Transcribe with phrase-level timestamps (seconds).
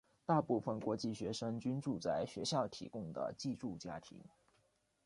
[0.25, 4.19] 大部分国际学生均住在学校提供的寄住家庭。